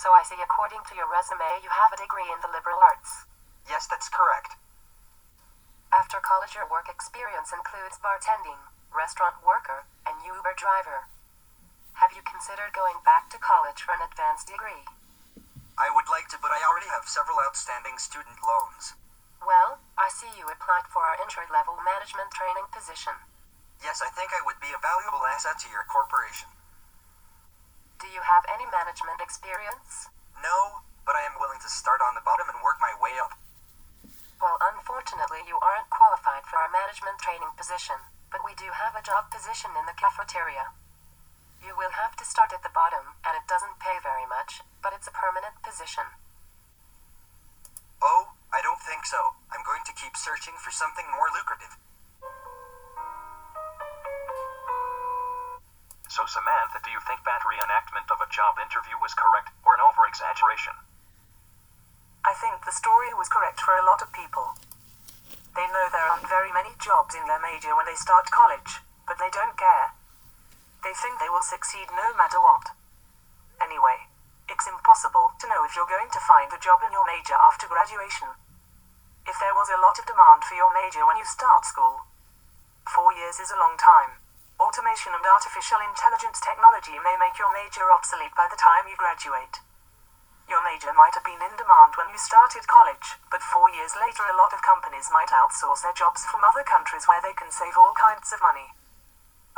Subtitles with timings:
[0.00, 3.28] see according to your resume you have a degree in the liberal arts.
[3.68, 4.56] Yes, that's correct.
[5.92, 8.56] After college, your work experience includes bartending,
[8.96, 11.04] restaurant worker, and Uber driver.
[12.00, 14.88] Have you considered going back to college for an advanced degree?
[15.76, 18.96] I would like to, but I already have several outstanding student loans.
[19.44, 23.16] Well, I see you applied for our entry level management training position.
[23.84, 26.48] Yes, I think I would be a valuable asset to your corporation.
[28.00, 30.08] Do you have any management experience?
[30.40, 33.36] No, but I am willing to start on the bottom and work my way up.
[34.40, 38.00] Well, unfortunately, you aren't qualified for our management training position,
[38.32, 40.72] but we do have a job position in the cafeteria.
[41.60, 44.96] You will have to start at the bottom, and it doesn't pay very much, but
[44.96, 46.08] it's a permanent position.
[48.00, 49.36] Oh, I don't think so.
[49.52, 51.76] I'm going to keep searching for something more lucrative.
[57.40, 60.76] That reenactment of a job interview was correct or an over exaggeration?
[62.20, 64.60] I think the story was correct for a lot of people.
[65.56, 69.16] They know there aren't very many jobs in their major when they start college, but
[69.16, 69.96] they don't care.
[70.84, 72.76] They think they will succeed no matter what.
[73.56, 74.12] Anyway,
[74.52, 77.64] it's impossible to know if you're going to find a job in your major after
[77.64, 78.36] graduation.
[79.24, 82.04] If there was a lot of demand for your major when you start school,
[82.84, 84.20] four years is a long time.
[84.70, 89.58] Automation and artificial intelligence technology may make your major obsolete by the time you graduate.
[90.46, 94.22] Your major might have been in demand when you started college, but four years later,
[94.30, 97.74] a lot of companies might outsource their jobs from other countries where they can save
[97.74, 98.70] all kinds of money.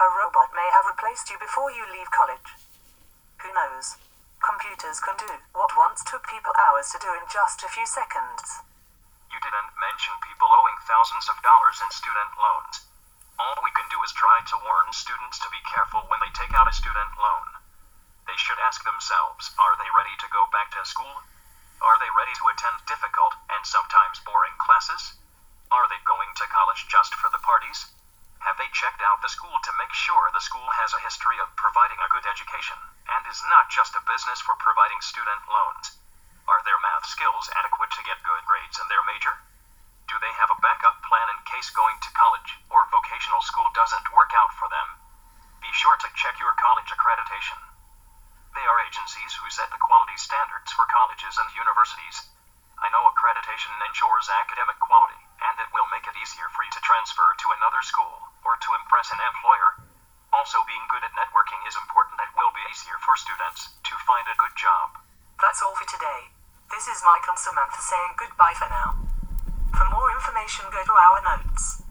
[0.01, 2.57] A robot may have replaced you before you leave college.
[3.45, 4.01] Who knows?
[4.41, 8.65] Computers can do what once took people hours to do in just a few seconds.
[9.29, 12.89] You didn't mention people owing thousands of dollars in student loans.
[13.43, 16.55] All we can do is try to warn students to be careful when they take
[16.55, 17.59] out a student loan.
[18.31, 21.27] They should ask themselves are they ready to go back to school?
[21.83, 25.19] Are they ready to attend difficult and sometimes boring classes?
[25.75, 27.91] Are they going to college just for the parties?
[28.47, 31.51] Have they checked out the school to make sure the school has a history of
[31.59, 32.79] providing a good education
[33.11, 35.99] and is not just a business for providing student loans?
[36.47, 39.35] Are their math skills adequate to get good grades in their major?
[40.13, 44.13] Do they have a backup plan in case going to college or vocational school doesn't
[44.13, 44.89] work out for them?
[45.63, 47.57] Be sure to check your college accreditation.
[48.53, 50.85] They are agencies who set the quality standards for
[51.55, 52.33] universities.
[52.83, 56.83] I know accreditation ensures academic quality, and it will make it easier for you to
[56.83, 59.87] transfer to another school or to impress an employer.
[60.33, 62.19] Also, being good at networking is important.
[62.19, 64.99] It will be easier for students to find a good job.
[65.39, 66.33] That's all for today.
[66.73, 68.97] This is Mike and Samantha saying goodbye for now.
[69.77, 71.85] For more information, go to our notes.